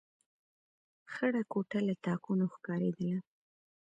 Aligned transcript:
خړه 1.13 1.41
کوټه 1.51 1.79
له 1.87 1.93
تاکونو 2.05 2.45
ښکارېدله. 2.53 3.19